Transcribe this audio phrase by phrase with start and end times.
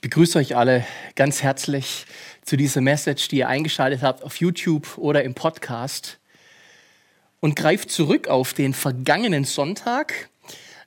[0.00, 2.06] Ich begrüße euch alle ganz herzlich
[2.42, 6.18] zu dieser Message, die ihr eingeschaltet habt auf YouTube oder im Podcast
[7.40, 10.30] und greift zurück auf den vergangenen Sonntag.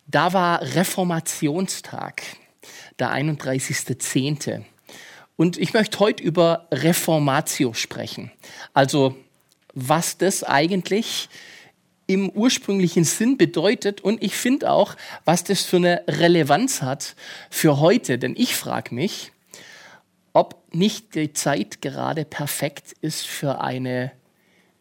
[0.07, 2.23] Da war Reformationstag,
[2.97, 4.63] der 31.10.
[5.35, 8.31] Und ich möchte heute über Reformatio sprechen.
[8.73, 9.15] Also
[9.75, 11.29] was das eigentlich
[12.13, 14.95] im ursprünglichen Sinn bedeutet und ich finde auch,
[15.25, 17.15] was das für eine Relevanz hat
[17.49, 18.17] für heute.
[18.17, 19.33] Denn ich frage mich,
[20.33, 24.11] ob nicht die Zeit gerade perfekt ist für eine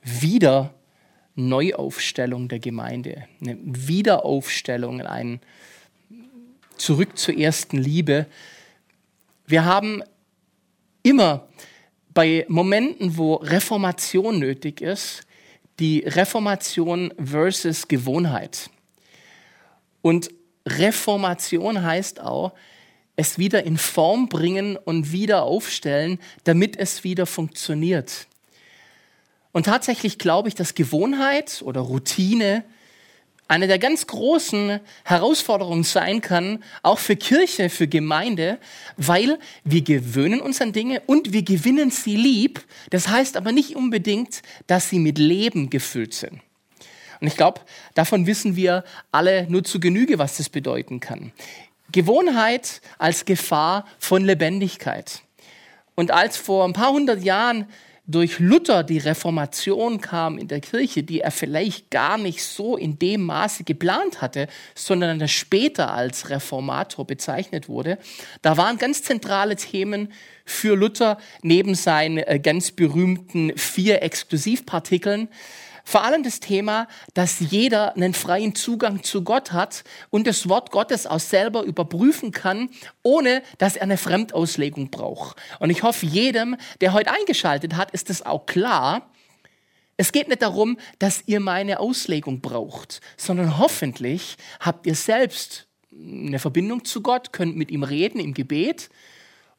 [0.03, 5.41] Wiederneuaufstellung der Gemeinde, eine Wiederaufstellung, ein
[6.77, 8.27] Zurück zur ersten Liebe.
[9.47, 10.03] Wir haben
[11.03, 11.47] immer
[12.13, 15.25] bei Momenten, wo Reformation nötig ist,
[15.79, 18.71] die Reformation versus Gewohnheit.
[20.03, 20.31] Und
[20.67, 22.53] Reformation heißt auch,
[23.17, 28.27] es wieder in Form bringen und wieder aufstellen, damit es wieder funktioniert.
[29.53, 32.65] Und tatsächlich glaube ich, dass Gewohnheit oder Routine
[33.53, 38.59] eine der ganz großen Herausforderungen sein kann, auch für Kirche, für Gemeinde,
[38.97, 42.65] weil wir gewöhnen uns an Dinge und wir gewinnen sie lieb.
[42.89, 46.41] Das heißt aber nicht unbedingt, dass sie mit Leben gefüllt sind.
[47.21, 47.61] Und ich glaube,
[47.93, 51.33] davon wissen wir alle nur zu Genüge, was das bedeuten kann.
[51.93, 55.21] Gewohnheit als Gefahr von Lebendigkeit.
[55.95, 57.67] Und als vor ein paar hundert Jahren
[58.07, 62.99] durch Luther die Reformation kam in der Kirche, die er vielleicht gar nicht so in
[62.99, 67.99] dem Maße geplant hatte, sondern er später als Reformator bezeichnet wurde,
[68.43, 70.13] da waren ganz zentrale Themen
[70.45, 75.29] für Luther neben seinen äh, ganz berühmten vier Exklusivpartikeln
[75.85, 80.71] vor allem das Thema, dass jeder einen freien Zugang zu Gott hat und das Wort
[80.71, 82.71] Gottes auch selber überprüfen kann,
[83.03, 85.37] ohne dass er eine Fremdauslegung braucht.
[85.59, 89.11] Und ich hoffe, jedem, der heute eingeschaltet hat, ist es auch klar.
[89.97, 96.39] Es geht nicht darum, dass ihr meine Auslegung braucht, sondern hoffentlich habt ihr selbst eine
[96.39, 98.89] Verbindung zu Gott, könnt mit ihm reden im Gebet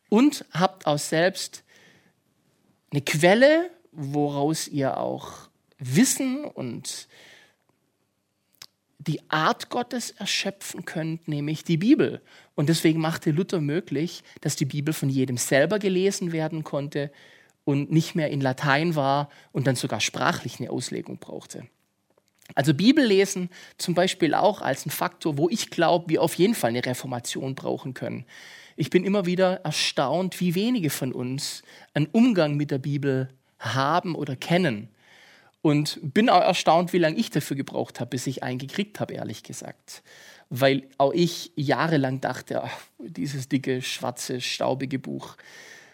[0.09, 1.63] und habt auch selbst
[2.91, 5.50] eine Quelle, woraus ihr auch
[5.83, 7.07] Wissen und
[8.99, 12.21] die Art Gottes erschöpfen könnt, nämlich die Bibel.
[12.55, 17.11] Und deswegen machte Luther möglich, dass die Bibel von jedem selber gelesen werden konnte
[17.66, 21.67] und nicht mehr in Latein war und dann sogar sprachlich eine Auslegung brauchte.
[22.55, 26.55] Also Bibel lesen zum Beispiel auch als ein Faktor, wo ich glaube, wir auf jeden
[26.55, 28.25] Fall eine Reformation brauchen können.
[28.75, 31.63] Ich bin immer wieder erstaunt, wie wenige von uns
[31.94, 33.29] einen Umgang mit der Bibel
[33.59, 34.89] haben oder kennen.
[35.63, 39.13] Und bin auch erstaunt, wie lange ich dafür gebraucht habe, bis ich einen gekriegt habe,
[39.13, 40.03] ehrlich gesagt.
[40.50, 45.38] Weil auch ich jahrelang dachte, ach, dieses dicke, schwarze, staubige Buch.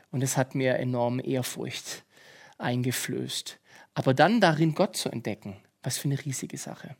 [0.09, 2.03] Und es hat mir enorm Ehrfurcht
[2.57, 3.59] eingeflößt.
[3.93, 6.95] Aber dann darin Gott zu entdecken, was für eine riesige Sache.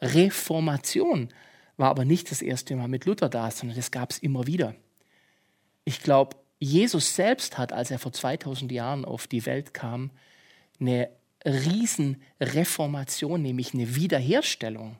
[0.00, 1.28] Reformation
[1.76, 4.74] war aber nicht das erste Mal mit Luther da, sondern das gab es immer wieder.
[5.84, 10.10] Ich glaube, Jesus selbst hat, als er vor 2000 Jahren auf die Welt kam,
[10.80, 14.96] eine Riesenreformation, nämlich eine Wiederherstellung,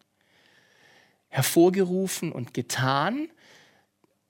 [1.29, 3.29] hervorgerufen und getan.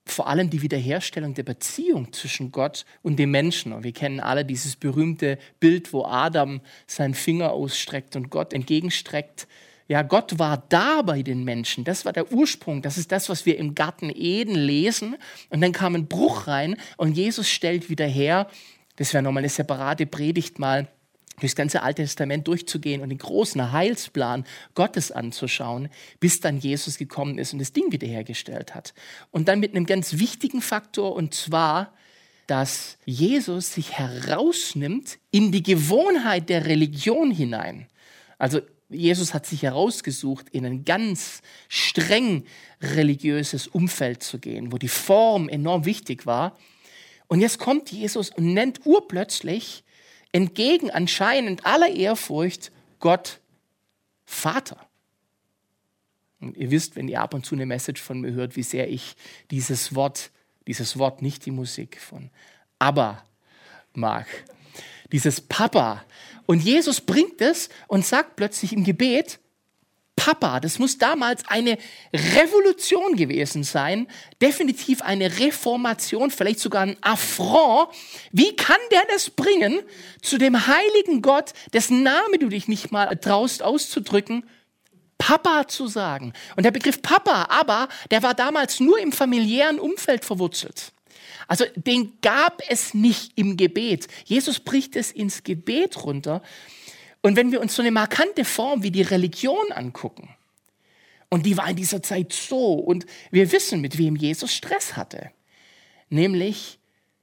[0.07, 3.73] Vor allem die Wiederherstellung der Beziehung zwischen Gott und dem Menschen.
[3.73, 9.47] Und wir kennen alle dieses berühmte Bild, wo Adam seinen Finger ausstreckt und Gott entgegenstreckt.
[9.87, 11.85] Ja, Gott war da bei den Menschen.
[11.85, 12.81] Das war der Ursprung.
[12.83, 15.17] Das ist das, was wir im Garten Eden lesen.
[15.49, 18.49] Und dann kam ein Bruch rein und Jesus stellt wieder her.
[18.97, 20.89] Das wäre nochmal eine separate Predigt mal
[21.41, 25.89] durchs ganze Alte Testament durchzugehen und den großen Heilsplan Gottes anzuschauen,
[26.21, 28.95] bis dann Jesus gekommen ist und das Ding wiederhergestellt hat.
[29.31, 31.93] Und dann mit einem ganz wichtigen Faktor, und zwar,
[32.47, 37.87] dass Jesus sich herausnimmt in die Gewohnheit der Religion hinein.
[38.39, 42.45] Also Jesus hat sich herausgesucht, in ein ganz streng
[42.83, 46.59] religiöses Umfeld zu gehen, wo die Form enorm wichtig war.
[47.29, 49.85] Und jetzt kommt Jesus und nennt urplötzlich
[50.33, 53.41] entgegen anscheinend aller Ehrfurcht Gott
[54.25, 54.87] Vater.
[56.41, 58.89] Und ihr wisst, wenn ihr ab und zu eine Message von mir hört, wie sehr
[58.89, 59.15] ich
[59.51, 60.31] dieses Wort,
[60.67, 62.31] dieses Wort, nicht die Musik von
[62.79, 63.25] Abba
[63.93, 64.27] mag.
[65.13, 66.05] Dieses Papa.
[66.47, 69.41] Und Jesus bringt es und sagt plötzlich im Gebet,
[70.21, 70.61] Papa.
[70.61, 71.79] Das muss damals eine
[72.13, 74.07] Revolution gewesen sein,
[74.43, 77.89] definitiv eine Reformation, vielleicht sogar ein Affront.
[78.31, 79.81] Wie kann der das bringen,
[80.21, 84.45] zu dem heiligen Gott, dessen Name du dich nicht mal traust auszudrücken,
[85.17, 86.35] Papa zu sagen?
[86.55, 90.93] Und der Begriff Papa, aber, der war damals nur im familiären Umfeld verwurzelt.
[91.49, 94.07] Also den gab es nicht im Gebet.
[94.27, 96.43] Jesus bricht es ins Gebet runter.
[97.23, 100.35] Und wenn wir uns so eine markante Form wie die Religion angucken,
[101.29, 105.31] und die war in dieser Zeit so, und wir wissen, mit wem Jesus Stress hatte,
[106.09, 106.79] nämlich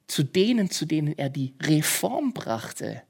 [0.07, 3.03] zu denen, zu denen er die Reform brachte,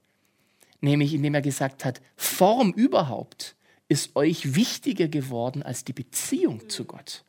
[0.80, 3.54] nämlich indem er gesagt hat, Form überhaupt
[3.88, 7.24] ist euch wichtiger geworden als die Beziehung zu Gott.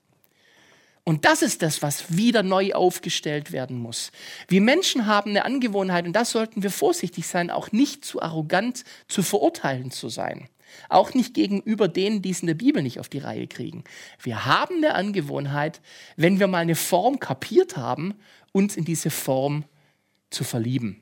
[1.09, 4.11] Und das ist das, was wieder neu aufgestellt werden muss.
[4.47, 8.83] Wir Menschen haben eine Angewohnheit, und das sollten wir vorsichtig sein, auch nicht zu arrogant
[9.07, 10.49] zu verurteilen zu sein.
[10.87, 13.85] Auch nicht gegenüber denen, die es in der Bibel nicht auf die Reihe kriegen.
[14.21, 15.81] Wir haben eine Angewohnheit,
[16.15, 18.13] wenn wir mal eine Form kapiert haben,
[18.51, 19.65] uns in diese Form
[20.29, 21.01] zu verlieben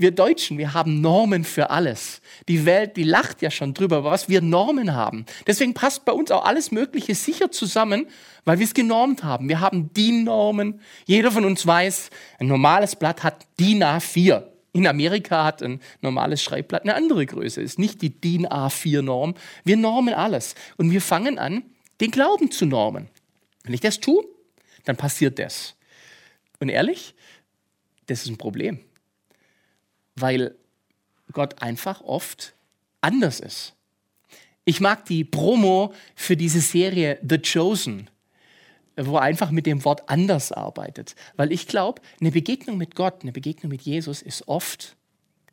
[0.00, 2.22] wir Deutschen, wir haben Normen für alles.
[2.48, 5.26] Die Welt, die lacht ja schon drüber, was wir Normen haben.
[5.46, 8.06] Deswegen passt bei uns auch alles Mögliche sicher zusammen,
[8.44, 9.48] weil wir es genormt haben.
[9.48, 10.80] Wir haben DIN-Normen.
[11.04, 14.44] Jeder von uns weiß, ein normales Blatt hat DIN A4.
[14.72, 17.60] In Amerika hat ein normales Schreibblatt eine andere Größe.
[17.60, 19.34] Ist nicht die DIN A4-Norm.
[19.64, 20.54] Wir normen alles.
[20.78, 21.62] Und wir fangen an,
[22.00, 23.08] den Glauben zu normen.
[23.64, 24.24] Wenn ich das tue,
[24.84, 25.74] dann passiert das.
[26.58, 27.14] Und ehrlich,
[28.06, 28.80] das ist ein Problem
[30.20, 30.56] weil
[31.32, 32.54] Gott einfach oft
[33.00, 33.74] anders ist.
[34.64, 38.10] Ich mag die Promo für diese Serie The Chosen,
[38.96, 43.22] wo er einfach mit dem Wort anders arbeitet, weil ich glaube, eine Begegnung mit Gott,
[43.22, 44.96] eine Begegnung mit Jesus ist oft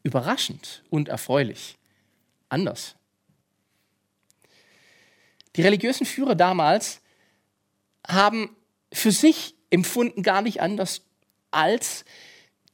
[0.03, 1.77] überraschend und erfreulich.
[2.49, 2.95] Anders.
[5.55, 7.01] Die religiösen Führer damals
[8.07, 8.55] haben
[8.93, 11.01] für sich empfunden gar nicht anders
[11.51, 12.05] als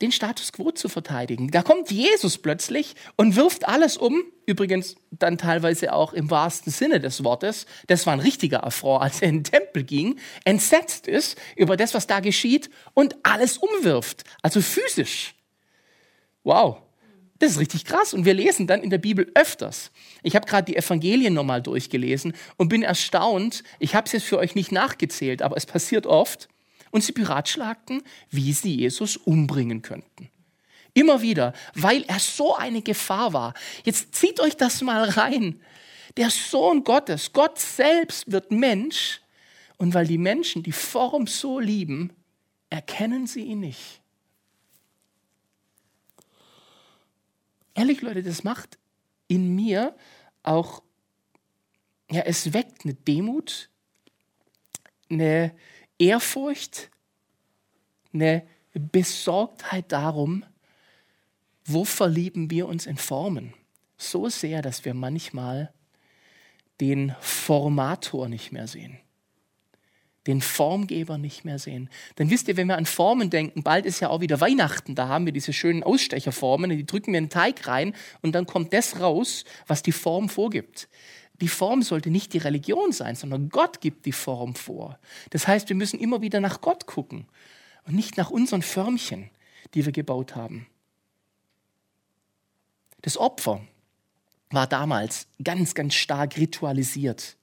[0.04, 1.50] den Status quo zu verteidigen.
[1.50, 7.00] Da kommt Jesus plötzlich und wirft alles um, übrigens dann teilweise auch im wahrsten Sinne
[7.00, 7.66] des Wortes.
[7.88, 11.94] Das war ein richtiger Affront, als er in den Tempel ging, entsetzt ist über das,
[11.94, 15.36] was da geschieht und alles umwirft, also physisch.
[16.44, 16.82] Wow,
[17.40, 19.92] das ist richtig krass und wir lesen dann in der Bibel öfters.
[20.22, 24.38] Ich habe gerade die Evangelien nochmal durchgelesen und bin erstaunt, ich habe es jetzt für
[24.38, 26.50] euch nicht nachgezählt, aber es passiert oft,
[26.94, 30.30] und sie beratschlagten, wie sie Jesus umbringen könnten.
[30.94, 33.56] Immer wieder, weil er so eine Gefahr war.
[33.84, 35.60] Jetzt zieht euch das mal rein.
[36.18, 39.22] Der Sohn Gottes, Gott selbst wird Mensch
[39.78, 42.14] und weil die Menschen die Form so lieben,
[42.70, 44.02] erkennen sie ihn nicht.
[47.74, 48.78] Ehrlich Leute, das macht
[49.28, 49.96] in mir
[50.44, 50.84] auch,
[52.12, 53.70] ja, es weckt eine Demut,
[55.10, 55.56] eine,
[56.04, 56.90] Ehrfurcht,
[58.14, 60.44] eine Besorgtheit darum,
[61.64, 63.54] wo verlieben wir uns in Formen.
[63.98, 65.74] So sehr, dass wir manchmal
[66.82, 69.00] den Formator nicht mehr sehen,
[70.28, 71.90] den Formgeber nicht mehr sehen.
[72.18, 75.08] Denn wisst ihr, wenn wir an Formen denken, bald ist ja auch wieder Weihnachten, da
[75.08, 78.74] haben wir diese schönen Ausstecherformen, die drücken wir in den Teig rein und dann kommt
[78.74, 80.90] das raus, was die Form vorgibt
[81.42, 85.00] die Form sollte nicht die Religion sein, sondern Gott gibt die Form vor.
[85.32, 87.26] Das heißt, wir müssen immer wieder nach Gott gucken
[87.86, 89.30] und nicht nach unseren Förmchen,
[89.74, 90.68] die wir gebaut haben.
[93.02, 93.62] Das Opfer
[94.52, 97.36] war damals ganz, ganz stark ritualisiert.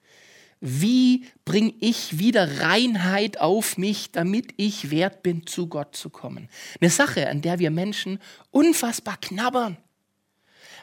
[0.60, 6.48] Wie bringe ich wieder Reinheit auf mich, damit ich wert bin, zu Gott zu kommen?
[6.80, 8.18] Eine Sache, an der wir Menschen
[8.50, 9.78] unfassbar knabbern.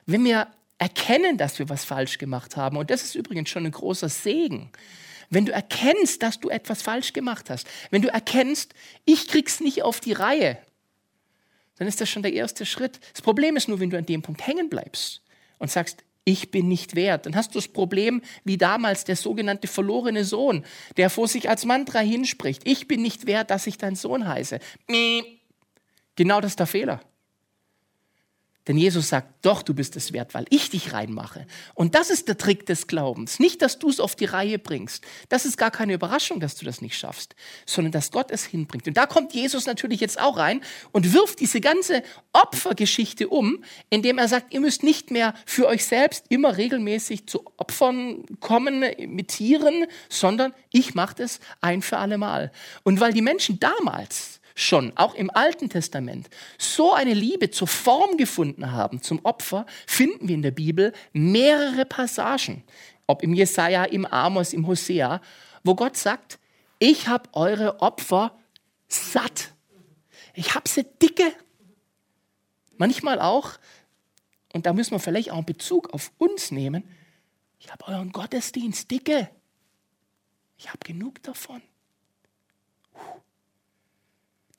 [0.06, 2.78] Wenn wir erkennen, dass wir was falsch gemacht haben.
[2.78, 4.72] Und das ist übrigens schon ein großer Segen.
[5.30, 8.74] Wenn du erkennst, dass du etwas falsch gemacht hast, wenn du erkennst,
[9.06, 10.58] ich krieg's nicht auf die Reihe,
[11.78, 13.00] dann ist das schon der erste Schritt.
[13.14, 15.22] Das Problem ist nur, wenn du an dem Punkt hängen bleibst
[15.60, 17.26] und sagst, ich bin nicht wert.
[17.26, 20.66] Dann hast du das Problem wie damals der sogenannte verlorene Sohn,
[20.98, 22.64] der vor sich als Mantra hinspricht.
[22.66, 24.60] Ich bin nicht wert, dass ich dein Sohn heiße.
[26.18, 27.02] Genau das ist der Fehler.
[28.68, 31.48] Denn Jesus sagt, doch, du bist es wert, weil ich dich reinmache.
[31.74, 33.40] Und das ist der Trick des Glaubens.
[33.40, 35.06] Nicht, dass du es auf die Reihe bringst.
[35.30, 38.88] Das ist gar keine Überraschung, dass du das nicht schaffst, sondern dass Gott es hinbringt.
[38.88, 44.18] Und da kommt Jesus natürlich jetzt auch rein und wirft diese ganze Opfergeschichte um, indem
[44.18, 49.30] er sagt, ihr müsst nicht mehr für euch selbst immer regelmäßig zu Opfern kommen mit
[49.30, 52.52] Tieren, sondern ich mache das ein für alle Mal.
[52.84, 58.18] Und weil die Menschen damals schon, auch im Alten Testament, so eine Liebe zur Form
[58.18, 62.64] gefunden haben, zum Opfer, finden wir in der Bibel mehrere Passagen,
[63.06, 65.22] ob im Jesaja, im Amos, im Hosea,
[65.64, 66.40] wo Gott sagt,
[66.80, 68.36] ich habe eure Opfer
[68.88, 69.54] satt.
[70.34, 71.32] Ich habe sie dicke.
[72.78, 73.54] Manchmal auch,
[74.54, 76.84] und da müssen wir vielleicht auch einen Bezug auf uns nehmen,
[77.60, 79.30] ich habe euren Gottesdienst dicke.
[80.58, 81.62] Ich habe genug davon.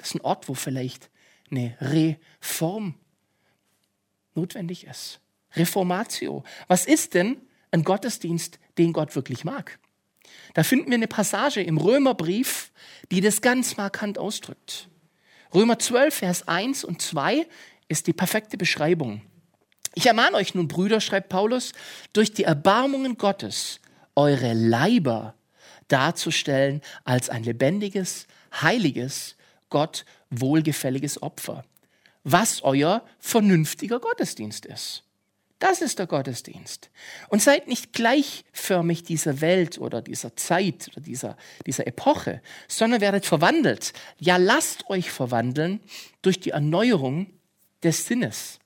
[0.03, 1.11] Ist ein Ort, wo vielleicht
[1.51, 2.95] eine Reform
[4.35, 5.21] notwendig ist.
[5.55, 6.45] Reformatio.
[6.67, 7.41] Was ist denn
[7.71, 9.79] ein Gottesdienst, den Gott wirklich mag?
[10.55, 12.71] Da finden wir eine Passage im Römerbrief,
[13.11, 14.89] die das ganz markant ausdrückt.
[15.55, 17.47] Römer 12, Vers 1 und 2
[17.89, 19.23] ist die perfekte Beschreibung.
[19.95, 21.73] Ich ermahne euch nun, Brüder, schreibt Paulus,
[22.13, 23.81] durch die Erbarmungen Gottes
[24.15, 25.35] eure Leiber
[25.89, 28.27] darzustellen als ein lebendiges,
[28.61, 29.37] heiliges,
[29.71, 31.65] Gott wohlgefälliges Opfer,
[32.25, 35.05] was euer vernünftiger Gottesdienst ist.
[35.59, 36.89] Das ist der Gottesdienst.
[37.29, 43.27] Und seid nicht gleichförmig dieser Welt oder dieser Zeit oder dieser, dieser Epoche, sondern werdet
[43.27, 43.93] verwandelt.
[44.19, 45.81] Ja, lasst euch verwandeln
[46.23, 47.33] durch die Erneuerung
[47.83, 48.61] des Sinnes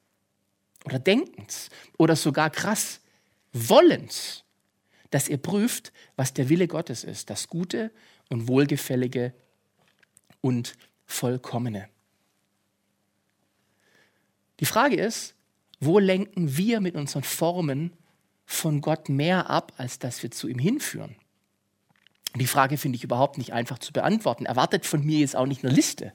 [0.84, 3.00] oder Denkens oder sogar krass
[3.54, 4.44] Wollens,
[5.10, 7.90] dass ihr prüft, was der Wille Gottes ist, das Gute
[8.28, 9.34] und Wohlgefällige
[10.40, 10.74] und
[11.12, 11.88] Vollkommene.
[14.60, 15.34] Die Frage ist,
[15.78, 17.92] wo lenken wir mit unseren Formen
[18.46, 21.16] von Gott mehr ab, als dass wir zu ihm hinführen?
[22.36, 24.46] Die Frage finde ich überhaupt nicht einfach zu beantworten.
[24.46, 26.12] Erwartet von mir jetzt auch nicht eine Liste.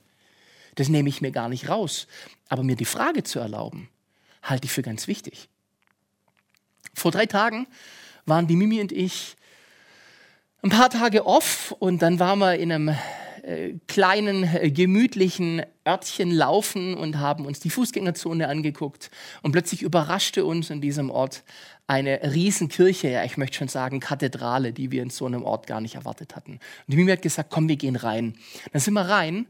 [0.76, 2.08] Das nehme ich mir gar nicht raus.
[2.50, 3.90] Aber mir die Frage zu erlauben,
[4.42, 5.48] halte ich für ganz wichtig.
[6.94, 7.68] Vor drei Tagen
[8.26, 9.36] waren die Mimi und ich
[10.64, 12.98] ein paar Tage off und dann waren wir in einem
[13.88, 19.10] kleinen, äh, gemütlichen Örtchen laufen und haben uns die Fußgängerzone angeguckt.
[19.42, 21.44] Und plötzlich überraschte uns in diesem Ort
[21.88, 25.80] eine Riesenkirche, ja, ich möchte schon sagen Kathedrale, die wir in so einem Ort gar
[25.80, 26.54] nicht erwartet hatten.
[26.54, 28.36] Und die Mimi hat gesagt, komm, wir gehen rein.
[28.74, 29.48] Dann sind wir rein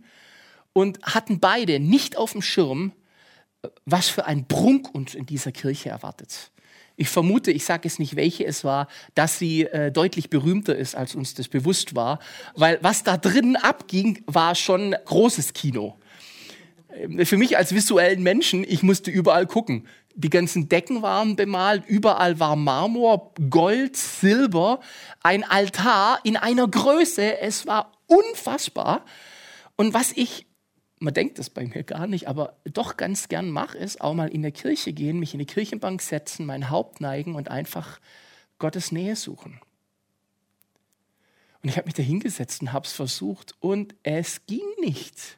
[0.73, 2.91] und hatten beide nicht auf dem Schirm,
[3.63, 6.51] äh, was für ein Prunk uns in dieser Kirche erwartet.
[6.99, 10.95] Ich vermute, ich sage es nicht, welche es war, dass sie äh, deutlich berühmter ist,
[10.95, 12.17] als uns das bewusst war.
[12.55, 15.95] Weil was da drin abging, war schon großes Kino.
[16.91, 19.87] Ähm, für mich als visuellen Menschen, ich musste überall gucken.
[20.15, 24.79] Die ganzen Decken waren bemalt, überall war Marmor, Gold, Silber,
[25.21, 29.05] ein Altar in einer Größe, es war unfassbar.
[29.75, 30.46] Und was ich
[30.99, 34.29] man denkt das bei mir gar nicht, aber doch ganz gern mache, ist auch mal
[34.29, 37.99] in der Kirche gehen, mich in die Kirchenbank setzen, mein Haupt neigen und einfach
[38.59, 39.59] Gottes Nähe suchen.
[41.61, 45.37] Und ich habe mich da hingesetzt und habe es versucht und es ging nicht.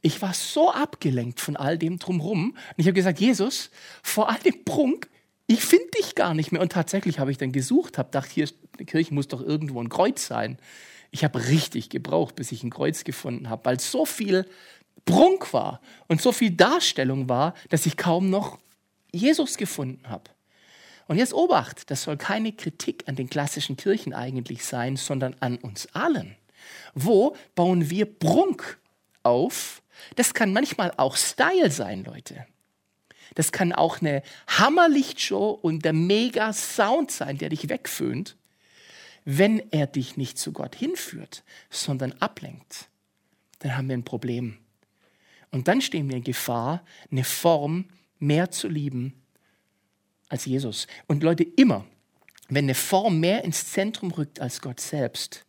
[0.00, 2.50] Ich war so abgelenkt von all dem drumherum.
[2.50, 3.70] Und ich habe gesagt, Jesus,
[4.02, 5.08] vor all dem Prunk,
[5.46, 6.60] ich finde dich gar nicht mehr.
[6.60, 8.48] Und tatsächlich habe ich dann gesucht, habe gedacht, hier,
[8.78, 10.58] die Kirche muss doch irgendwo ein Kreuz sein.
[11.12, 14.46] Ich habe richtig gebraucht, bis ich ein Kreuz gefunden habe, weil so viel
[15.04, 18.58] Prunk war und so viel Darstellung war, dass ich kaum noch
[19.12, 20.30] Jesus gefunden habe.
[21.08, 25.58] Und jetzt Obacht, das soll keine Kritik an den klassischen Kirchen eigentlich sein, sondern an
[25.58, 26.36] uns allen.
[26.94, 28.80] Wo bauen wir Prunk
[29.22, 29.82] auf?
[30.16, 32.46] Das kann manchmal auch Style sein, Leute.
[33.34, 38.36] Das kann auch eine Hammerlichtshow und der Mega-Sound sein, der dich wegföhnt
[39.24, 42.88] wenn er dich nicht zu Gott hinführt, sondern ablenkt,
[43.60, 44.58] dann haben wir ein Problem.
[45.50, 47.86] Und dann stehen wir in Gefahr, eine Form
[48.18, 49.22] mehr zu lieben
[50.28, 50.86] als Jesus.
[51.06, 51.84] Und Leute, immer,
[52.48, 55.44] wenn eine Form mehr ins Zentrum rückt als Gott selbst,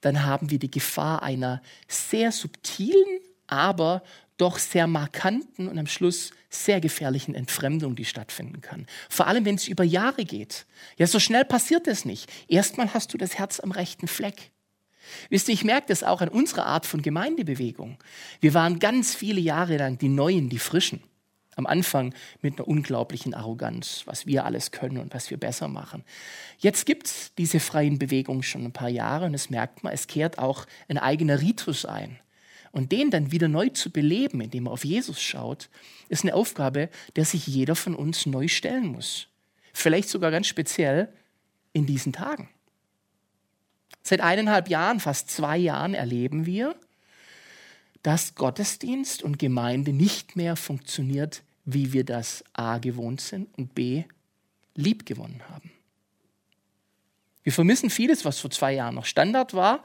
[0.00, 4.02] dann haben wir die Gefahr einer sehr subtilen, aber
[4.38, 8.86] doch sehr markanten und am Schluss sehr gefährlichen Entfremdung, die stattfinden kann.
[9.10, 10.66] Vor allem, wenn es über Jahre geht.
[10.96, 12.30] Ja, so schnell passiert es nicht.
[12.48, 14.50] Erstmal hast du das Herz am rechten Fleck.
[15.30, 17.98] Wisst ihr, ich merke das auch an unserer Art von Gemeindebewegung.
[18.40, 21.02] Wir waren ganz viele Jahre lang die Neuen, die Frischen.
[21.56, 26.04] Am Anfang mit einer unglaublichen Arroganz, was wir alles können und was wir besser machen.
[26.58, 30.06] Jetzt gibt es diese freien Bewegungen schon ein paar Jahre und es merkt man, es
[30.06, 32.20] kehrt auch ein eigener Ritus ein.
[32.72, 35.68] Und den dann wieder neu zu beleben, indem er auf Jesus schaut,
[36.08, 39.28] ist eine Aufgabe, der sich jeder von uns neu stellen muss.
[39.72, 41.12] Vielleicht sogar ganz speziell
[41.72, 42.48] in diesen Tagen.
[44.02, 46.74] Seit eineinhalb Jahren, fast zwei Jahren erleben wir,
[48.02, 54.04] dass Gottesdienst und Gemeinde nicht mehr funktioniert, wie wir das A gewohnt sind und B
[54.74, 55.70] lieb gewonnen haben.
[57.42, 59.82] Wir vermissen vieles, was vor zwei Jahren noch Standard war,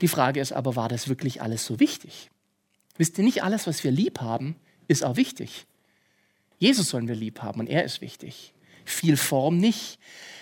[0.00, 2.30] die Frage ist aber, war das wirklich alles so wichtig?
[2.96, 4.56] Wisst ihr, nicht alles, was wir lieb haben,
[4.88, 5.66] ist auch wichtig.
[6.58, 8.54] Jesus sollen wir lieb haben und er ist wichtig.
[8.84, 9.98] Viel Form nicht.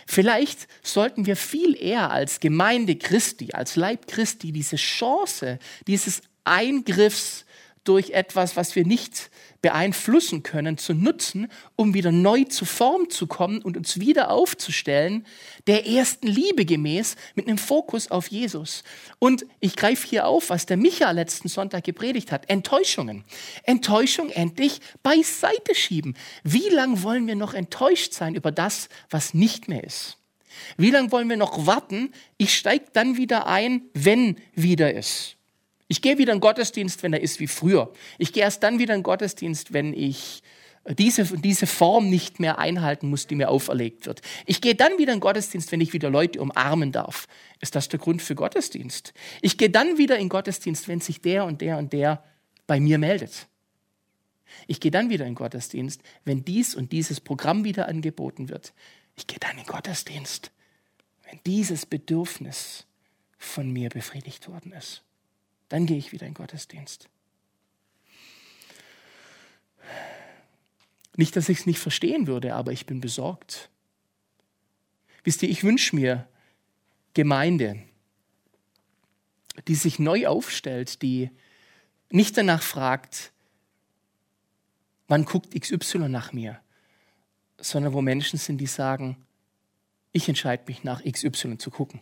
[0.07, 7.44] Vielleicht sollten wir viel eher als Gemeinde Christi, als Leib Christi diese Chance dieses Eingriffs
[7.85, 9.31] durch etwas, was wir nicht
[9.63, 15.27] beeinflussen können, zu nutzen, um wieder neu zu Form zu kommen und uns wieder aufzustellen,
[15.67, 18.85] der ersten Liebe gemäß, mit einem Fokus auf Jesus.
[19.19, 22.51] Und ich greife hier auf, was der Micha letzten Sonntag gepredigt hat.
[22.51, 23.25] Enttäuschungen.
[23.63, 26.15] Enttäuschung endlich beiseite schieben.
[26.43, 30.19] Wie lange wollen wir noch enttäuscht sein über das, was nicht mehr ist?
[30.77, 32.13] Wie lange wollen wir noch warten?
[32.37, 35.37] Ich steige dann wieder ein, wenn wieder ist.
[35.89, 37.93] Ich gehe wieder in Gottesdienst, wenn er ist wie früher.
[38.19, 40.43] Ich gehe erst dann wieder in Gottesdienst, wenn ich
[40.99, 44.21] diese, diese Form nicht mehr einhalten muss, die mir auferlegt wird.
[44.45, 47.27] Ich gehe dann wieder in Gottesdienst, wenn ich wieder Leute umarmen darf.
[47.61, 49.15] Ist das der Grund für Gottesdienst?
[49.41, 52.23] Ich gehe dann wieder in Gottesdienst, wenn sich der und der und der
[52.67, 53.47] bei mir meldet.
[54.67, 58.75] Ich gehe dann wieder in Gottesdienst, wenn dies und dieses Programm wieder angeboten wird.
[59.17, 60.51] Ich gehe dann in Gottesdienst,
[61.29, 62.87] wenn dieses Bedürfnis
[63.39, 65.03] von mir befriedigt worden ist.
[65.75, 67.09] Dann gehe ich wieder in Gottesdienst.
[71.17, 73.71] Nicht, dass ich es nicht verstehen würde, aber ich bin besorgt.
[75.25, 76.29] Wisst ihr, ich wünsche mir
[77.13, 77.83] Gemeinde,
[79.67, 81.33] die sich neu aufstellt, die
[82.09, 83.33] nicht danach fragt,
[85.09, 86.61] wann guckt XY nach mir,
[87.59, 89.17] sondern wo Menschen sind, die sagen,
[90.13, 92.01] ich entscheide mich nach XY zu gucken.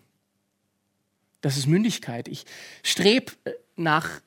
[1.41, 2.29] Das ist Mündigkeit.
[2.29, 2.45] Ich
[2.83, 4.21] strebe äh, nach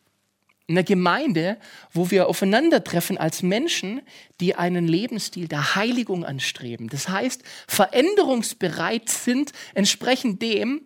[0.67, 1.57] einer Gemeinde,
[1.91, 4.01] wo wir aufeinandertreffen als Menschen,
[4.39, 6.89] die einen Lebensstil der Heiligung anstreben.
[6.89, 10.81] Das heißt, veränderungsbereit sind entsprechend dem,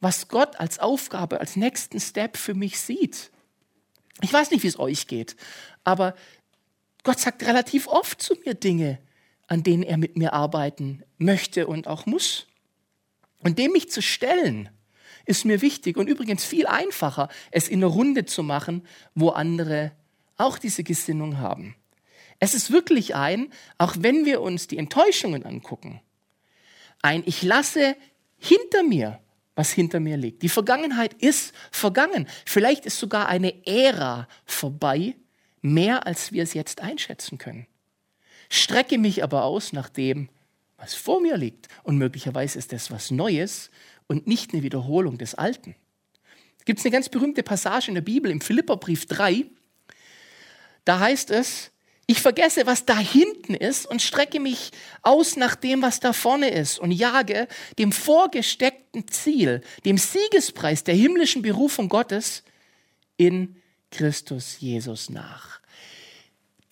[0.00, 3.30] was Gott als Aufgabe, als nächsten Step für mich sieht.
[4.20, 5.36] Ich weiß nicht, wie es euch geht,
[5.82, 6.14] aber
[7.02, 8.98] Gott sagt relativ oft zu mir Dinge,
[9.46, 12.46] an denen er mit mir arbeiten möchte und auch muss.
[13.42, 14.70] Und dem mich zu stellen,
[15.24, 19.92] ist mir wichtig und übrigens viel einfacher, es in einer Runde zu machen, wo andere
[20.36, 21.76] auch diese Gesinnung haben.
[22.40, 26.00] Es ist wirklich ein, auch wenn wir uns die Enttäuschungen angucken,
[27.02, 27.96] ein Ich lasse
[28.38, 29.20] hinter mir,
[29.54, 30.42] was hinter mir liegt.
[30.42, 32.26] Die Vergangenheit ist vergangen.
[32.44, 35.14] Vielleicht ist sogar eine Ära vorbei,
[35.60, 37.66] mehr als wir es jetzt einschätzen können.
[38.48, 40.28] Strecke mich aber aus nach dem,
[40.76, 41.68] was vor mir liegt.
[41.82, 43.70] Und möglicherweise ist das was Neues
[44.06, 45.74] und nicht eine Wiederholung des Alten.
[46.58, 49.46] Es gibt eine ganz berühmte Passage in der Bibel, im Philipperbrief 3.
[50.84, 51.70] Da heißt es,
[52.06, 56.50] ich vergesse, was da hinten ist und strecke mich aus nach dem, was da vorne
[56.50, 62.42] ist und jage dem vorgesteckten Ziel, dem Siegespreis der himmlischen Berufung Gottes
[63.16, 63.56] in
[63.90, 65.63] Christus Jesus nach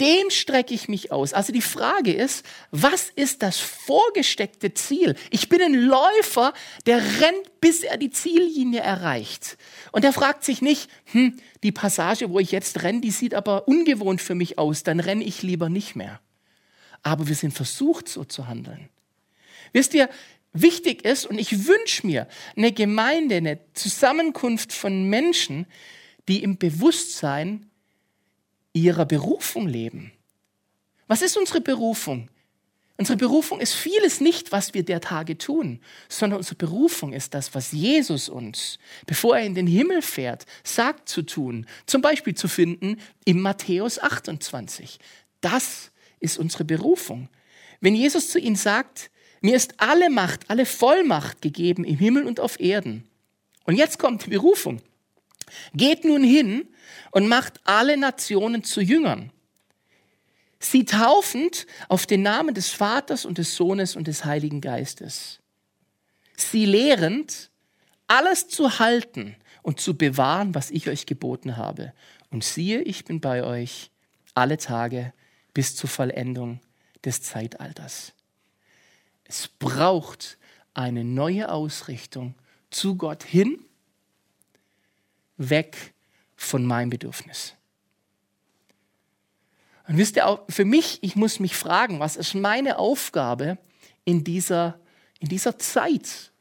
[0.02, 1.32] dem strecke ich mich aus.
[1.32, 5.14] Also die Frage ist, was ist das vorgesteckte Ziel?
[5.30, 6.54] Ich bin ein Läufer,
[6.86, 9.56] der rennt, bis er die Ziellinie erreicht.
[9.92, 13.68] Und er fragt sich nicht, hm, die Passage, wo ich jetzt renne, die sieht aber
[13.68, 16.20] ungewohnt für mich aus, dann renne ich lieber nicht mehr.
[17.04, 18.88] Aber wir sind versucht, so zu handeln.
[19.72, 20.08] Wisst ihr,
[20.52, 25.66] wichtig ist, und ich wünsche mir eine Gemeinde, eine Zusammenkunft von Menschen,
[26.28, 27.70] die im Bewusstsein
[28.72, 30.12] ihrer Berufung leben.
[31.06, 32.28] Was ist unsere Berufung?
[32.98, 37.54] Unsere Berufung ist vieles nicht, was wir der Tage tun, sondern unsere Berufung ist das,
[37.54, 41.66] was Jesus uns, bevor er in den Himmel fährt, sagt zu tun.
[41.86, 44.98] Zum Beispiel zu finden im Matthäus 28.
[45.40, 47.28] Das ist unsere Berufung.
[47.80, 52.38] Wenn Jesus zu ihnen sagt, mir ist alle Macht, alle Vollmacht gegeben im Himmel und
[52.38, 53.08] auf Erden.
[53.64, 54.80] Und jetzt kommt die Berufung.
[55.74, 56.68] Geht nun hin
[57.10, 59.30] und macht alle Nationen zu Jüngern.
[60.58, 65.40] Sie taufend auf den Namen des Vaters und des Sohnes und des Heiligen Geistes.
[66.36, 67.50] Sie lehrend,
[68.06, 71.92] alles zu halten und zu bewahren, was ich euch geboten habe.
[72.30, 73.90] Und siehe, ich bin bei euch
[74.34, 75.12] alle Tage
[75.54, 76.60] bis zur Vollendung
[77.04, 78.12] des Zeitalters.
[79.24, 80.38] Es braucht
[80.74, 82.34] eine neue Ausrichtung
[82.70, 83.64] zu Gott hin,
[85.36, 85.94] weg
[86.36, 87.54] von meinem Bedürfnis.
[89.88, 93.58] Und wisst ihr auch, für mich, ich muss mich fragen, was ist meine Aufgabe
[94.04, 94.78] in dieser,
[95.18, 96.32] in dieser Zeit?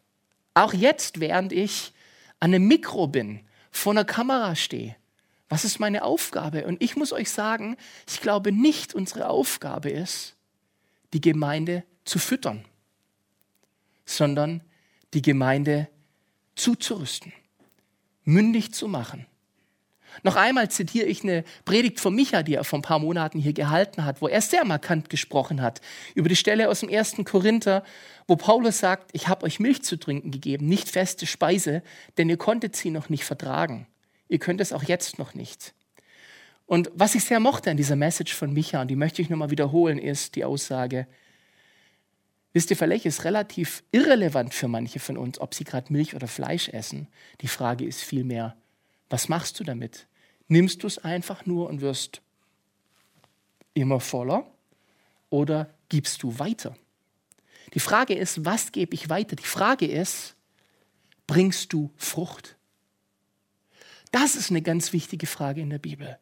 [0.54, 1.94] Auch jetzt, während ich
[2.40, 4.96] an einem Mikro bin, vor einer Kamera stehe.
[5.50, 6.66] Was ist meine Aufgabe?
[6.66, 7.78] Und ich muss euch sagen,
[8.08, 10.36] ich glaube nicht, unsere Aufgabe ist,
[11.14, 12.66] die Gemeinde zu füttern,
[14.06, 14.62] sondern
[15.14, 15.90] die Gemeinde
[16.56, 17.34] zuzurüsten,
[18.32, 19.26] mündig zu machen,
[20.24, 23.54] noch einmal zitiere ich eine Predigt von Micha, die er vor ein paar Monaten hier
[23.54, 25.82] gehalten hat, wo er sehr markant gesprochen hat
[26.16, 27.84] über die Stelle aus dem ersten Korinther,
[28.28, 31.82] wo Paulus sagt, ich habe euch Milch zu trinken gegeben, nicht feste Speise,
[32.18, 33.88] denn ihr konntet sie noch nicht vertragen.
[34.28, 35.74] Ihr könnt es auch jetzt noch nicht.
[36.66, 39.50] Und was ich sehr mochte an dieser Message von Micha, und die möchte ich nochmal
[39.50, 41.08] wiederholen, ist die Aussage,
[42.54, 46.28] wisst ihr, vielleicht ist relativ irrelevant für manche von uns, ob sie gerade Milch oder
[46.28, 47.08] Fleisch essen.
[47.42, 48.56] Die Frage ist vielmehr,
[49.10, 50.08] was machst du damit?
[50.48, 52.22] Nimmst du es einfach nur und wirst
[53.74, 54.50] immer voller
[55.30, 56.76] oder gibst du weiter?
[57.74, 59.36] Die Frage ist, was gebe ich weiter?
[59.36, 60.36] Die Frage ist,
[61.28, 62.58] bringst du Frucht?
[64.12, 66.18] Das ist eine ganz wichtige Frage in der Bibel.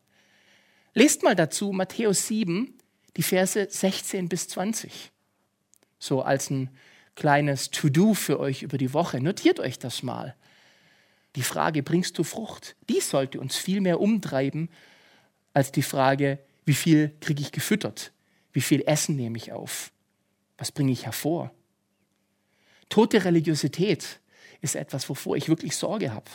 [0.94, 2.78] Lest mal dazu Matthäus 7,
[3.18, 5.12] die Verse 16 bis 20.
[5.99, 6.69] So als ein
[7.15, 9.21] kleines To-Do für euch über die Woche.
[9.21, 10.35] Notiert euch das mal.
[11.35, 12.75] Die Frage, bringst du Frucht?
[12.89, 14.69] Die sollte uns viel mehr umtreiben
[15.53, 18.12] als die Frage, wie viel kriege ich gefüttert?
[18.53, 19.91] Wie viel Essen nehme ich auf?
[20.57, 21.51] Was bringe ich hervor?
[22.89, 24.19] Tote Religiosität
[24.62, 26.29] ist etwas, wovor ich wirklich Sorge habe.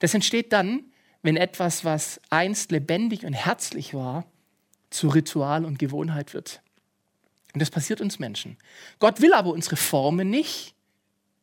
[0.00, 0.84] Das entsteht dann,
[1.22, 4.24] wenn etwas, was einst lebendig und herzlich war,
[4.88, 6.62] zu Ritual und Gewohnheit wird.
[7.52, 8.56] Und das passiert uns Menschen.
[8.98, 10.74] Gott will aber unsere Formen nicht.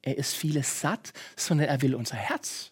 [0.02, 2.72] Er ist vieles satt, sondern er will unser Herz.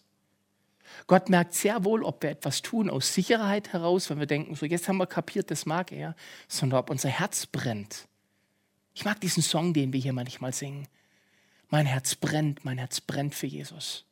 [1.06, 4.66] Gott merkt sehr wohl, ob wir etwas tun aus Sicherheit heraus, wenn wir denken, so
[4.66, 6.16] jetzt haben wir kapiert, das mag er,
[6.48, 8.08] sondern ob unser Herz brennt.
[8.94, 10.88] Ich mag diesen Song, den wir hier manchmal singen.
[11.68, 14.04] Mein Herz brennt, mein Herz brennt für Jesus.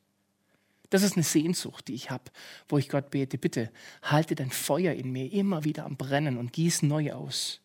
[0.89, 2.25] Das ist eine Sehnsucht, die ich habe,
[2.69, 3.71] wo ich Gott bete, bitte
[4.03, 7.61] halte dein Feuer in mir immer wieder am Brennen und gieß neu aus.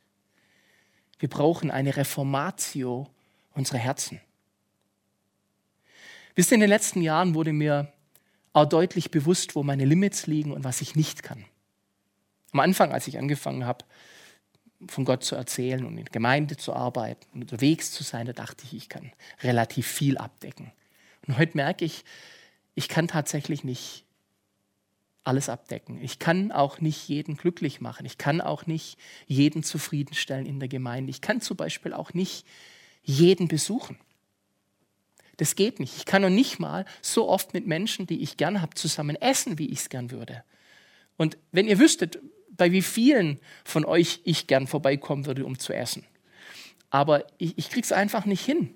[1.20, 3.08] Wir brauchen eine Reformatio
[3.54, 4.20] unserer Herzen.
[6.34, 7.92] Ihr, in den letzten Jahren wurde mir
[8.54, 11.44] auch deutlich bewusst, wo meine Limits liegen und was ich nicht kann.
[12.52, 13.84] Am Anfang, als ich angefangen habe,
[14.88, 18.32] von Gott zu erzählen und in der Gemeinde zu arbeiten und unterwegs zu sein, da
[18.32, 20.72] dachte ich, ich kann relativ viel abdecken.
[21.26, 22.04] Und heute merke ich,
[22.74, 24.06] ich kann tatsächlich nicht
[25.24, 26.00] alles abdecken.
[26.02, 28.06] Ich kann auch nicht jeden glücklich machen.
[28.06, 31.10] Ich kann auch nicht jeden zufriedenstellen in der Gemeinde.
[31.10, 32.46] Ich kann zum Beispiel auch nicht
[33.02, 33.98] jeden besuchen.
[35.36, 35.96] Das geht nicht.
[35.96, 39.58] Ich kann noch nicht mal so oft mit Menschen, die ich gern habe, zusammen essen,
[39.58, 40.42] wie ich es gern würde.
[41.16, 42.18] Und wenn ihr wüsstet,
[42.50, 46.04] bei wie vielen von euch ich gern vorbeikommen würde, um zu essen.
[46.90, 48.74] Aber ich, ich es einfach nicht hin.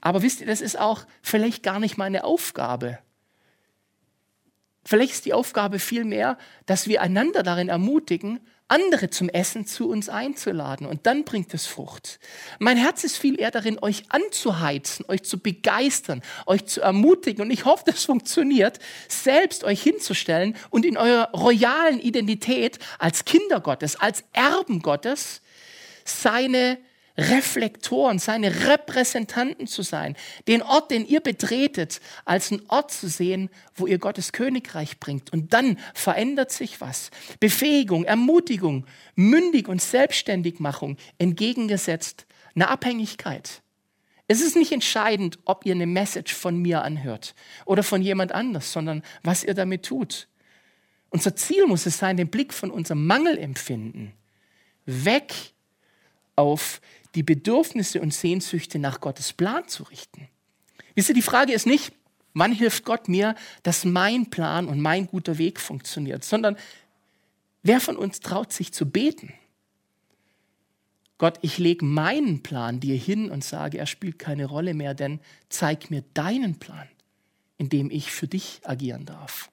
[0.00, 2.98] Aber wisst ihr, das ist auch vielleicht gar nicht meine Aufgabe.
[4.86, 10.08] Vielleicht ist die Aufgabe vielmehr, dass wir einander darin ermutigen, andere zum Essen zu uns
[10.08, 10.86] einzuladen.
[10.86, 12.20] Und dann bringt es Frucht.
[12.60, 17.42] Mein Herz ist viel eher darin, euch anzuheizen, euch zu begeistern, euch zu ermutigen.
[17.44, 23.60] Und ich hoffe, das funktioniert, selbst euch hinzustellen und in eurer royalen Identität als Kinder
[23.60, 25.42] Gottes, als Erben Gottes,
[26.04, 26.78] seine
[27.18, 30.16] Reflektoren, seine Repräsentanten zu sein,
[30.48, 35.32] den Ort, den ihr betretet, als einen Ort zu sehen, wo ihr Gottes Königreich bringt.
[35.32, 37.10] Und dann verändert sich was.
[37.40, 43.62] Befähigung, Ermutigung, Mündig und Selbstständigmachung entgegengesetzt eine Abhängigkeit.
[44.28, 48.72] Es ist nicht entscheidend, ob ihr eine Message von mir anhört oder von jemand anders,
[48.72, 50.28] sondern was ihr damit tut.
[51.10, 54.12] Unser Ziel muss es sein, den Blick von unserem Mangelempfinden
[54.84, 55.32] weg
[56.34, 56.80] auf
[57.16, 60.28] die Bedürfnisse und Sehnsüchte nach Gottes Plan zu richten.
[60.94, 61.92] Wisst ihr, die Frage ist nicht,
[62.34, 66.56] wann hilft Gott mir, dass mein Plan und mein guter Weg funktioniert, sondern
[67.62, 69.32] wer von uns traut sich zu beten?
[71.18, 75.20] Gott, ich lege meinen Plan dir hin und sage, er spielt keine Rolle mehr, denn
[75.48, 76.86] zeig mir deinen Plan,
[77.56, 79.50] in dem ich für dich agieren darf.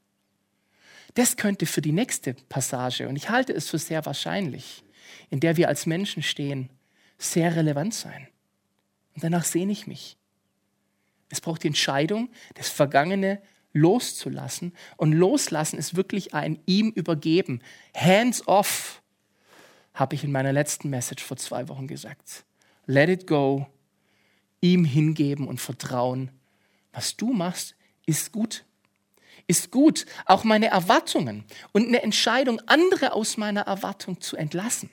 [1.13, 4.83] Das könnte für die nächste Passage, und ich halte es für sehr wahrscheinlich,
[5.29, 6.69] in der wir als Menschen stehen,
[7.17, 8.27] sehr relevant sein.
[9.15, 10.17] Und danach sehne ich mich.
[11.29, 13.41] Es braucht die Entscheidung, das Vergangene
[13.73, 14.73] loszulassen.
[14.97, 17.61] Und loslassen ist wirklich ein ihm übergeben.
[17.95, 19.01] Hands off,
[19.93, 22.45] habe ich in meiner letzten Message vor zwei Wochen gesagt.
[22.85, 23.67] Let it go,
[24.61, 26.31] ihm hingeben und vertrauen.
[26.91, 28.65] Was du machst, ist gut.
[29.45, 34.89] Ist gut, auch meine Erwartungen und eine Entscheidung, andere aus meiner Erwartung zu entlassen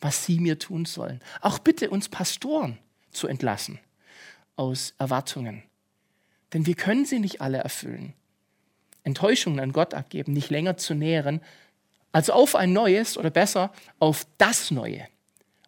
[0.00, 1.20] was sie mir tun sollen.
[1.40, 2.78] Auch bitte uns Pastoren
[3.10, 3.78] zu entlassen
[4.56, 5.62] aus Erwartungen.
[6.52, 8.14] Denn wir können sie nicht alle erfüllen.
[9.04, 11.40] Enttäuschungen an Gott abgeben, nicht länger zu nähren,
[12.12, 15.06] also auf ein neues oder besser auf das Neue,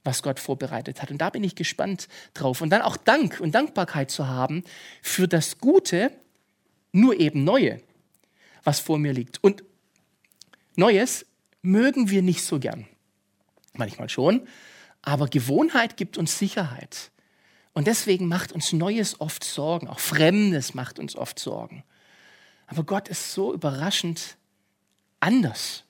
[0.04, 1.10] was Gott vorbereitet hat.
[1.10, 2.60] Und da bin ich gespannt drauf.
[2.60, 4.64] Und dann auch Dank und Dankbarkeit zu haben
[5.02, 6.10] für das Gute,
[6.92, 7.80] nur eben Neue,
[8.64, 9.42] was vor mir liegt.
[9.44, 9.62] Und
[10.76, 11.26] Neues
[11.62, 12.86] mögen wir nicht so gern.
[13.80, 14.46] Manchmal schon.
[15.02, 17.10] Aber Gewohnheit gibt uns Sicherheit.
[17.72, 19.88] Und deswegen macht uns Neues oft Sorgen.
[19.88, 21.82] Auch Fremdes macht uns oft Sorgen.
[22.66, 24.36] Aber Gott ist so überraschend
[25.18, 25.84] anders.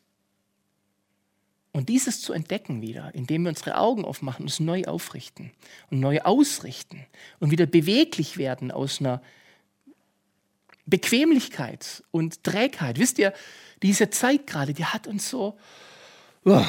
[1.72, 5.52] Und dieses zu entdecken wieder, indem wir unsere Augen aufmachen, uns neu aufrichten
[5.90, 7.06] und neu ausrichten
[7.40, 9.20] und wieder beweglich werden aus einer
[10.86, 12.98] Bequemlichkeit und Trägheit.
[12.98, 13.32] Wisst ihr,
[13.82, 15.58] diese Zeit gerade, die hat uns so,
[16.44, 16.64] oh,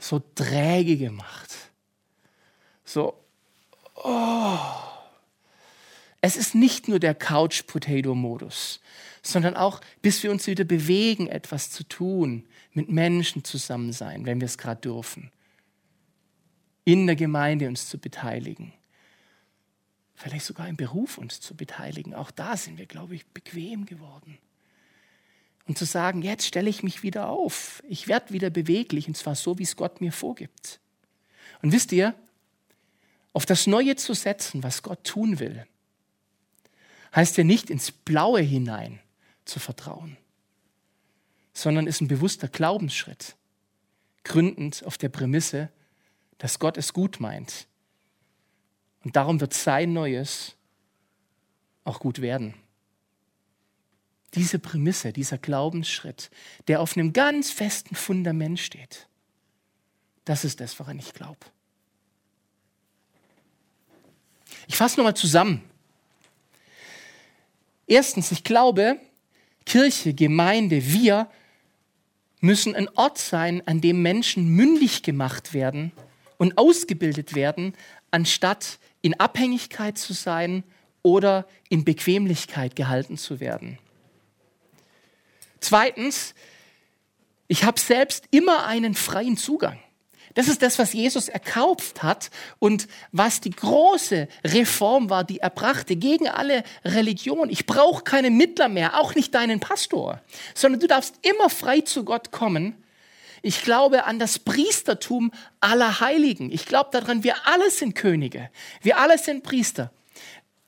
[0.00, 1.54] so träge gemacht.
[2.84, 3.14] So,
[3.94, 4.58] oh.
[6.22, 8.80] Es ist nicht nur der Couch-Potato-Modus,
[9.22, 14.40] sondern auch, bis wir uns wieder bewegen, etwas zu tun, mit Menschen zusammen sein, wenn
[14.40, 15.30] wir es gerade dürfen,
[16.84, 18.72] in der Gemeinde uns zu beteiligen,
[20.14, 22.14] vielleicht sogar im Beruf uns zu beteiligen.
[22.14, 24.38] Auch da sind wir, glaube ich, bequem geworden.
[25.70, 29.36] Und zu sagen, jetzt stelle ich mich wieder auf, ich werde wieder beweglich, und zwar
[29.36, 30.80] so, wie es Gott mir vorgibt.
[31.62, 32.12] Und wisst ihr,
[33.32, 35.64] auf das Neue zu setzen, was Gott tun will,
[37.14, 38.98] heißt ja nicht ins Blaue hinein
[39.44, 40.16] zu vertrauen,
[41.52, 43.36] sondern ist ein bewusster Glaubensschritt,
[44.24, 45.70] gründend auf der Prämisse,
[46.38, 47.68] dass Gott es gut meint.
[49.04, 50.56] Und darum wird sein Neues
[51.84, 52.54] auch gut werden.
[54.34, 56.30] Diese Prämisse, dieser Glaubensschritt,
[56.68, 59.08] der auf einem ganz festen Fundament steht,
[60.24, 61.38] das ist das, woran ich glaube.
[64.68, 65.62] Ich fasse nochmal zusammen.
[67.86, 69.00] Erstens, ich glaube,
[69.66, 71.28] Kirche, Gemeinde, wir
[72.40, 75.92] müssen ein Ort sein, an dem Menschen mündig gemacht werden
[76.38, 77.74] und ausgebildet werden,
[78.10, 80.64] anstatt in Abhängigkeit zu sein
[81.02, 83.78] oder in Bequemlichkeit gehalten zu werden.
[85.60, 86.34] Zweitens,
[87.48, 89.78] ich habe selbst immer einen freien Zugang.
[90.34, 95.50] Das ist das, was Jesus erkauft hat und was die große Reform war, die er
[95.50, 97.50] brachte gegen alle Religionen.
[97.50, 100.20] Ich brauche keinen Mittler mehr, auch nicht deinen Pastor,
[100.54, 102.76] sondern du darfst immer frei zu Gott kommen.
[103.42, 106.52] Ich glaube an das Priestertum aller Heiligen.
[106.52, 108.50] Ich glaube daran, wir alle sind Könige.
[108.82, 109.90] Wir alle sind Priester.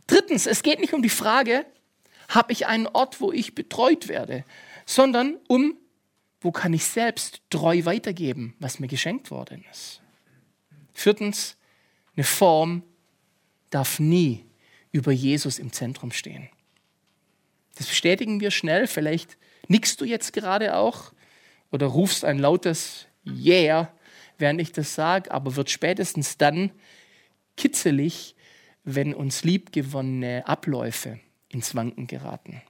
[0.09, 1.65] Drittens, es geht nicht um die Frage,
[2.29, 4.45] habe ich einen Ort, wo ich betreut werde,
[4.87, 5.77] sondern um
[6.43, 10.03] wo kann ich selbst treu weitergeben, was mir geschenkt worden ist.
[10.93, 11.57] Viertens,
[12.17, 12.83] eine Form
[13.71, 14.45] darf nie
[14.91, 16.49] über Jesus im Zentrum stehen.
[17.77, 18.87] Das bestätigen wir schnell.
[18.87, 21.13] Vielleicht nickst du jetzt gerade auch
[21.71, 23.95] oder rufst ein lautes Yeah,
[24.37, 26.73] während ich das sage, aber wird spätestens dann
[27.57, 28.35] kitzelig,
[28.85, 32.63] wenn uns liebgewonnene Abläufe ins Wanken geraten.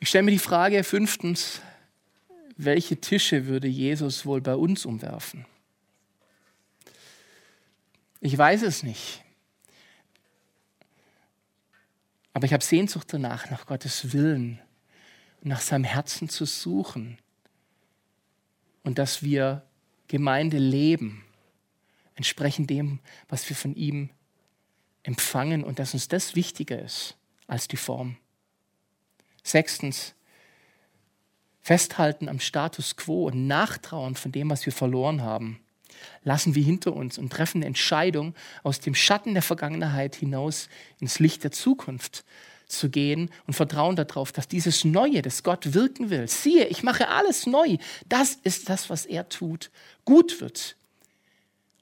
[0.00, 1.60] Ich stelle mir die Frage fünftens,
[2.56, 5.46] welche Tische würde Jesus wohl bei uns umwerfen?
[8.20, 9.22] Ich weiß es nicht.
[12.32, 14.60] Aber ich habe Sehnsucht danach, nach Gottes Willen
[15.42, 17.18] nach seinem Herzen zu suchen.
[18.82, 19.62] Und dass wir
[20.08, 21.24] Gemeinde leben,
[22.14, 24.10] entsprechend dem, was wir von ihm
[25.02, 28.16] empfangen und dass uns das wichtiger ist als die Form.
[29.48, 30.14] Sechstens,
[31.62, 35.60] festhalten am Status quo und nachtrauern von dem, was wir verloren haben.
[36.22, 40.68] Lassen wir hinter uns und treffen eine Entscheidung, aus dem Schatten der Vergangenheit hinaus
[41.00, 42.24] ins Licht der Zukunft
[42.66, 47.08] zu gehen und vertrauen darauf, dass dieses Neue, das Gott wirken will, siehe, ich mache
[47.08, 49.70] alles neu, das ist das, was er tut,
[50.04, 50.76] gut wird.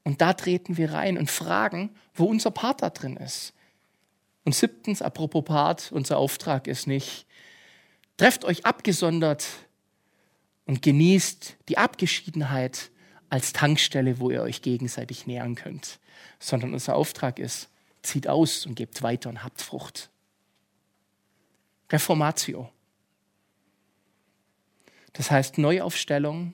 [0.03, 3.53] Und da treten wir rein und fragen, wo unser Part da drin ist.
[4.45, 7.26] Und siebtens, apropos Part, unser Auftrag ist nicht,
[8.17, 9.45] Trefft euch abgesondert
[10.65, 12.89] und genießt die Abgeschiedenheit
[13.29, 15.99] als Tankstelle, wo ihr euch gegenseitig nähern könnt,
[16.39, 17.69] sondern unser Auftrag ist,
[18.01, 20.09] zieht aus und gebt weiter und habt Frucht.
[21.91, 22.69] Reformatio.
[25.13, 26.53] Das heißt Neuaufstellung.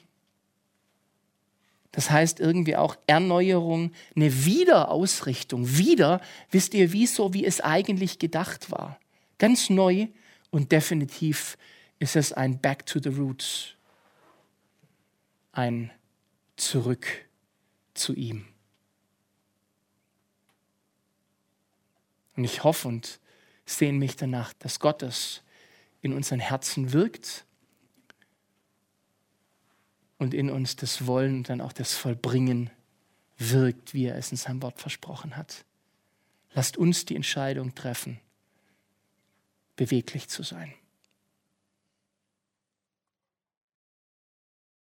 [1.92, 5.78] Das heißt irgendwie auch Erneuerung, eine Wiederausrichtung.
[5.78, 9.00] Wieder, wisst ihr, wie wie es eigentlich gedacht war.
[9.38, 10.08] Ganz neu
[10.54, 11.58] und definitiv
[11.98, 13.74] ist es ein Back to the Roots,
[15.52, 15.90] ein
[16.58, 17.08] Zurück
[17.96, 18.46] zu ihm.
[22.36, 23.20] Und ich hoffe und
[23.66, 25.42] sehne mich danach, dass Gott es
[26.02, 27.46] in unseren Herzen wirkt
[30.20, 32.70] und in uns das Wollen und dann auch das Vollbringen
[33.40, 35.66] wirkt, wie er es in seinem Wort versprochen hat.
[36.52, 38.20] Lasst uns die Entscheidung treffen
[39.76, 40.74] beweglich zu sein.